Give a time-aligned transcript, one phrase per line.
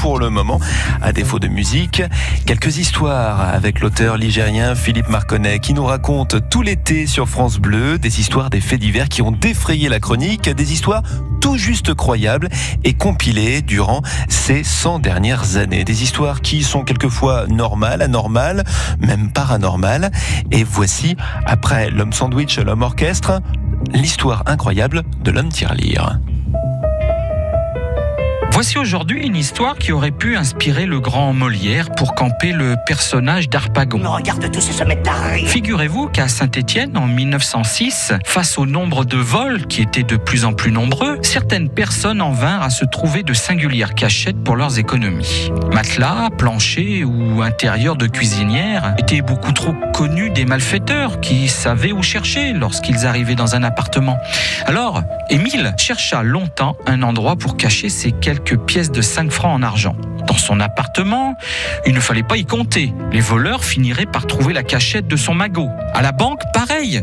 [0.00, 0.58] pour le moment.
[1.02, 2.02] À défaut de musique,
[2.46, 7.98] quelques histoires avec l'auteur ligérien Philippe Marconnet qui nous raconte tout l'été sur France Bleu
[7.98, 11.02] des histoires des faits divers qui ont défrayé la chronique, des histoires
[11.42, 12.48] tout juste croyables
[12.82, 15.84] et compilées durant ces 100 dernières années.
[15.84, 18.64] Des histoires qui sont quelquefois normales, anormales,
[19.00, 20.10] même paranormales.
[20.50, 23.42] Et voici, après l'homme sandwich, l'homme orchestre,
[23.92, 26.18] l'histoire incroyable de l'homme tirelire.
[28.60, 33.48] Voici aujourd'hui une histoire qui aurait pu inspirer le grand Molière pour camper le personnage
[33.48, 34.02] d'Arpagon.
[34.04, 35.02] Regarde tous ces sommets
[35.46, 40.52] Figurez-vous qu'à Saint-Étienne, en 1906, face au nombre de vols qui étaient de plus en
[40.52, 45.50] plus nombreux, certaines personnes en vinrent à se trouver de singulières cachettes pour leurs économies.
[45.72, 52.02] Matelas, planchers ou intérieur de cuisinière étaient beaucoup trop connus des malfaiteurs qui savaient où
[52.02, 54.18] chercher lorsqu'ils arrivaient dans un appartement.
[54.66, 59.62] Alors, Émile chercha longtemps un endroit pour cacher ces quelques pièces de 5 francs en
[59.62, 59.96] argent.
[60.26, 61.36] Dans son appartement,
[61.86, 62.92] il ne fallait pas y compter.
[63.12, 65.68] Les voleurs finiraient par trouver la cachette de son magot.
[65.94, 67.02] À la banque, pareil.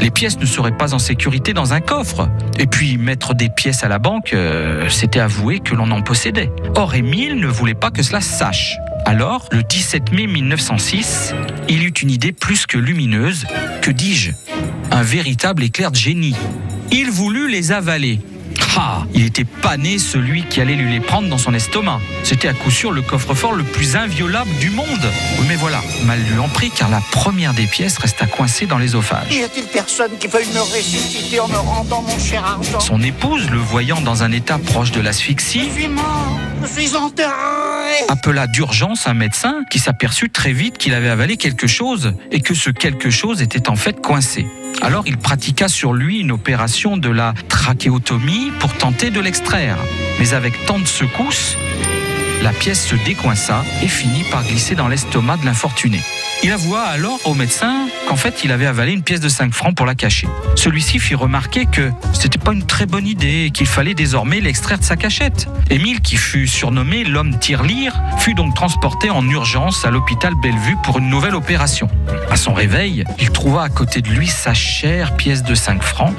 [0.00, 2.28] Les pièces ne seraient pas en sécurité dans un coffre.
[2.58, 6.50] Et puis, mettre des pièces à la banque, euh, c'était avouer que l'on en possédait.
[6.74, 8.76] Or, Émile ne voulait pas que cela se sache.
[9.04, 11.32] Alors, le 17 mai 1906,
[11.68, 13.46] il eut une idée plus que lumineuse,
[13.80, 14.32] que dis-je,
[14.90, 16.34] un véritable éclair de génie.
[16.90, 18.20] Il voulut les avaler.
[18.78, 21.98] Ah, il était pas né celui qui allait lui les prendre dans son estomac.
[22.24, 24.86] C'était à coup sûr le coffre-fort le plus inviolable du monde.
[25.38, 28.76] Oui, mais voilà, mal lui en prit car la première des pièces resta coincée dans
[28.76, 29.34] l'œsophage.
[29.34, 32.80] Y a-t-il personne qui veuille me ressusciter en me rendant mon cher argent?
[32.80, 36.94] Son épouse, le voyant dans un état proche de l'asphyxie, Je suis mort, je suis
[36.96, 37.30] enterré.
[38.08, 42.52] appela d'urgence un médecin qui s'aperçut très vite qu'il avait avalé quelque chose et que
[42.52, 44.46] ce quelque chose était en fait coincé.
[44.82, 49.78] Alors il pratiqua sur lui une opération de la trachéotomie pour tenter de l'extraire.
[50.18, 51.56] Mais avec tant de secousses,
[52.42, 56.00] la pièce se décoinça et finit par glisser dans l'estomac de l'infortuné.
[56.42, 59.74] Il avoua alors au médecin qu'en fait il avait avalé une pièce de 5 francs
[59.74, 60.26] pour la cacher.
[60.56, 64.78] Celui-ci fit remarquer que c'était pas une très bonne idée et qu'il fallait désormais l'extraire
[64.78, 65.48] de sa cachette.
[65.70, 70.98] Émile, qui fut surnommé l'homme tirelire, fut donc transporté en urgence à l'hôpital Bellevue pour
[70.98, 71.88] une nouvelle opération.
[72.30, 76.14] À son réveil, il trouva à côté de lui sa chère pièce de 5 francs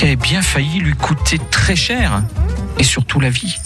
[0.00, 2.22] qui bien failli lui coûter très cher
[2.78, 3.58] et surtout la vie.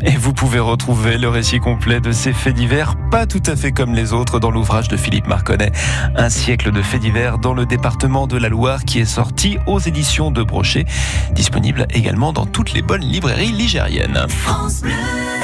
[0.00, 3.70] Et vous pouvez retrouver le récit complet de ces faits divers, pas tout à fait
[3.70, 5.70] comme les autres, dans l'ouvrage de Philippe Marconnet,
[6.16, 9.80] Un siècle de faits divers dans le département de la Loire, qui est sorti aux
[9.80, 10.86] éditions de Brochet,
[11.32, 14.26] disponible également dans toutes les bonnes librairies ligériennes.